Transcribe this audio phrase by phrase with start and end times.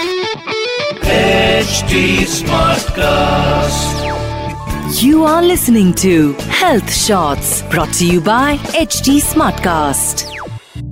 [0.00, 3.96] HD Smartcast.
[4.98, 10.22] You are listening to Health Shots brought to you by HD Smartcast.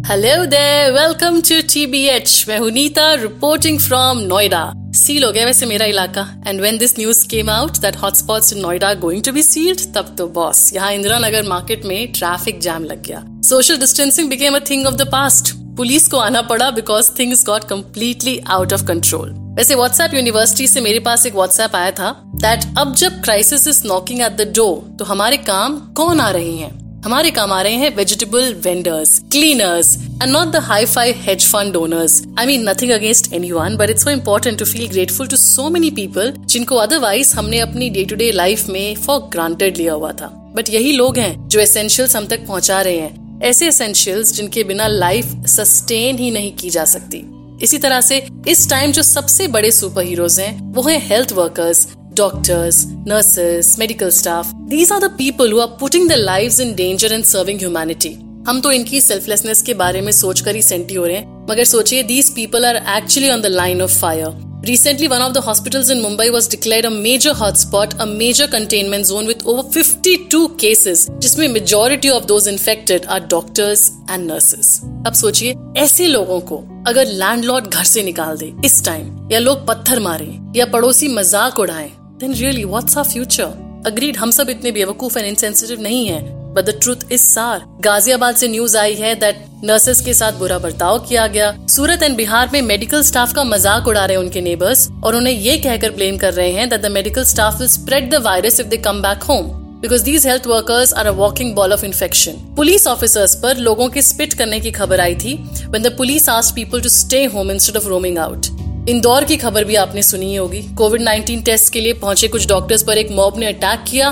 [0.04, 2.34] Hello there, welcome to TBH.
[2.48, 4.60] मैं हूँ Neeta reporting from Noida
[4.96, 8.60] seal हो गया वैसे मेरा इलाका and when this news came out that hotspots in
[8.62, 12.84] Noida going to be sealed तब तो boss यहाँ इंदिरा नगर मार्केट में ट्रैफ़िक जैम
[12.84, 17.10] लग गया social distancing became a thing of the past police को आना पड़ा because
[17.18, 21.90] things got completely out of control वैसे व्हाट्सएप यूनिवर्सिटी से मेरे पास एक व्हाट्सएप आया
[21.90, 26.30] था दैट अब जब crisis is knocking at the door तो हमारे काम कौन आ
[26.30, 27.02] रहे हैं?
[27.04, 31.76] हमारे काम आ रहे हैं vegetable vendors cleaners and not the hi fi hedge fund
[31.76, 35.36] owners I mean nothing against any one but it's so important to feel grateful to
[35.36, 39.92] so many people जिनको अदरवाइज़ हमने अपनी डे टू डे लाइफ में for granted लिया
[39.92, 40.26] हुआ था.
[40.56, 43.27] But यही लोग हैं जो एसेंशियल्स हम तक पहुँचा रहे हैं.
[43.42, 47.22] ऐसे एसेंशियल्स जिनके बिना लाइफ सस्टेन ही नहीं की जा सकती।
[47.62, 51.86] इसी तरह से इस टाइम जो सबसे बड़े सुपर हीरोज हैं, वो हैं health workers
[52.14, 57.12] doctors nurses medical staff these are the people who are putting the lives in danger
[57.12, 58.16] and serving humanity
[58.48, 62.02] हम तो इनकी सेल्फलेसनेस के बारे में सोचकर ही सेंटी हो रहे हैं, मगर सोचिए
[62.02, 66.02] these people are actually on the line of fire Recently, one of the hospitals in
[66.02, 71.48] Mumbai was declared a major hotspot, a major containment zone with over 52 cases, जिसमें
[71.48, 74.80] majority of those infected are doctors and nurses.
[75.06, 79.66] अब सोचिए ऐसे लोगों को अगर landlord घर से निकाल दे इस टाइम या लोग
[79.66, 83.50] पत्थर मारे या पड़ोसी मज़ाक उड़ाएँ, then really what's our future?
[83.86, 88.36] Agreed हम सब इतने बेवकूफ़ एंड इनसेंसिटिव नहीं है बट द ट्रूथ इज़ सार गाजियाबाद
[88.36, 92.50] से न्यूज़ आई है दैट नर्सेस के साथ बुरा बर्ताव किया गया। सूरत एंड बिहार
[92.52, 96.34] में मेडिकल स्टाफ का मज़ाक उड़ा रहे उनके नेबर्स और उन्हें ये कहकर ब्लेम कर
[96.34, 99.50] रहे हैं that the medical staff will spread the virus if they come back home
[99.80, 104.02] because these health workers are a walking ball of infection police officers पर लोगों के
[104.02, 105.36] स्पिट करने की खबर आई थी
[105.66, 108.46] when the police asked people to stay home instead of roaming out
[108.88, 112.82] Indore की खबर भी आपने सुनी होगी। कोविड 19 टेस्ट के लिए पहुँचे कुछ डॉक्टर्स
[112.82, 114.10] पर एक मॉब ने अटैक किया।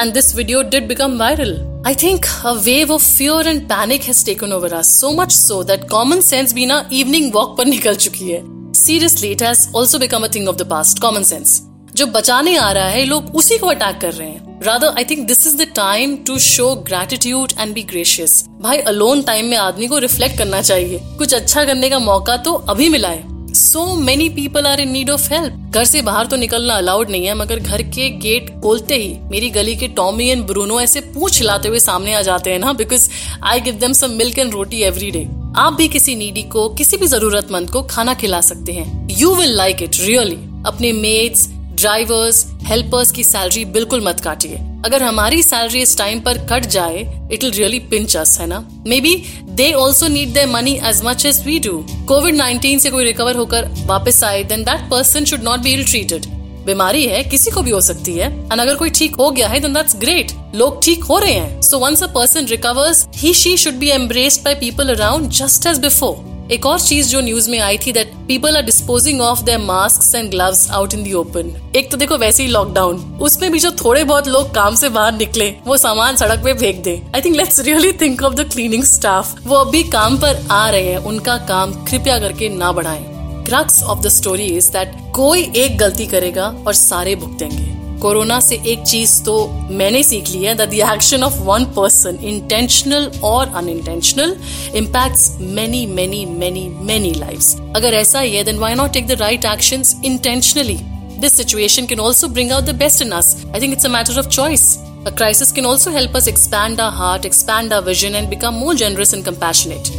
[0.00, 4.22] And this video did become viral I think a wave of fear and panic has
[4.22, 7.94] taken over us, so much so that common sense भी ना evening walk पर निकल
[7.96, 8.40] चुकी है
[8.76, 11.60] Seriously, it has also become a thing of the past, common sense.
[11.96, 15.26] जो बचाने आ रहा है लोग उसी को अटैक कर रहे हैं rather I think
[15.28, 19.86] this is the time to show gratitude and be gracious भाई अलोन टाइम में आदमी
[19.86, 23.31] को रिफ्लेक्ट करना चाहिए कुछ अच्छा करने का मौका तो अभी मिला है
[23.62, 27.26] so many people are in need of help घर से बाहर तो निकलना अलाउड नहीं
[27.26, 31.38] है, मगर घर के गेट खोलते ही मेरी गली के टॉमी एंड ब्रूनो ऐसे पूछ
[31.38, 33.08] हिलाते हुए सामने आ जाते हैं ना because
[33.44, 36.96] I give them some milk and roti every day आप भी किसी नीडी को, किसी
[36.96, 40.36] भी जरूरतमंद को खाना खिला सकते हैं। You will like it really
[40.66, 46.38] अपने मेड्स ड्राइवर्स हेल्पर्स की सैलरी बिल्कुल मत काटिए। अगर हमारी सैलरी इस टाइम पर
[46.46, 47.00] कट जाए
[47.32, 48.58] it will really pinch us है ना?
[48.86, 49.14] May be
[49.50, 53.36] they also need their money as much as we do covid nineteen से कोई रिकवर
[53.36, 56.26] होकर वापस आए then that person should not be ill treated
[56.66, 59.60] बीमारी है, किसी को भी हो सकती है। एंड अगर कोई ठीक हो गया है
[59.60, 63.56] देन दैट्स ग्रेट लोग ठीक हो रहे हैं। So once a person recovers he she
[63.56, 67.58] should be embraced by people around just as before एक और चीज़ जो न्यूज़ में
[67.58, 71.52] आई थी that people are disposing of their masks and gloves out in the open
[71.76, 75.14] एक तो देखो वैसे ही लॉकडाउन उसमें भी जो थोड़े बहुत लोग काम से बाहर
[75.14, 77.00] निकले, वो सामान सड़क पे फेंक दे.
[77.14, 80.88] I think let's really think of the cleaning staff वो अभी काम पर आ रहे
[80.88, 83.04] हैं, उनका काम कृपया करके ना बढ़ाएँ.
[83.46, 87.71] Crux of the story is that कोई एक गलती करेगा और सारे भुगतेंगे.
[88.02, 89.34] कोरोना से एक चीज़ तो
[89.70, 94.36] मैंने सीख ली है that the action of one person intentional और unintentional
[94.76, 99.20] impacts many many many many lives अगर ऐसा ही है then why not take the
[99.20, 100.78] right actions intentionally
[101.22, 103.26] This situation can also bring out the best in us.
[103.54, 104.64] I think it's a matter of choice.
[105.06, 108.74] A crisis can also help us expand our heart, expand our vision, and become more
[108.74, 109.90] generous and compassionate.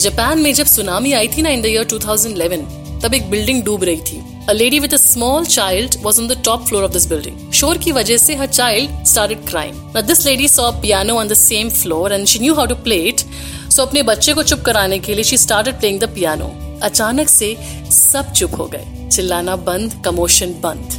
[0.00, 2.64] Japan में जब tsunami आई थी ना in the year 2011,
[3.04, 6.37] तब एक building डूब रही थी A lady with a small child was on the
[6.47, 7.37] top floor of this building.
[7.59, 9.75] शोर की वजह से her child started crying.
[9.95, 12.79] Now this lady saw a piano on the same floor and she knew how to
[12.87, 13.25] play it.
[13.69, 16.49] So अपने बच्चे को चुप कराने के लिए she started playing the piano.
[16.83, 17.55] अचानक से
[17.91, 20.97] सब चुप हो गए चिल्लाना बंद कमोशन बंद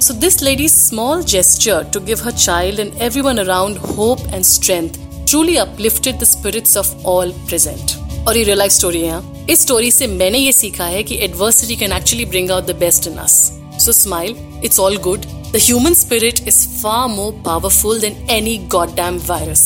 [0.00, 4.98] So this lady's small gesture to give her child and everyone around hope and strength
[5.26, 7.98] truly uplifted the spirits of all present.
[8.27, 11.75] और ये रियल लाइफ स्टोरी है इस स्टोरी से मैंने ये सीखा है कि adversity
[11.75, 13.39] can actually bring out the best in us
[13.85, 14.35] so smile
[14.65, 15.25] it's all good
[15.55, 19.61] The human spirit is far more powerful than any goddamn virus.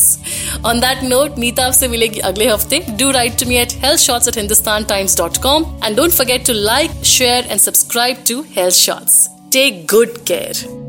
[0.63, 2.79] On that note, Neeta आपसे मिलेगी अगले हफ़्ते.
[2.99, 7.65] Do write to me at healthshots at hindustantimes.com and don't forget to like, share and
[7.65, 9.17] subscribe to Health Shots.
[9.57, 10.88] Take good care.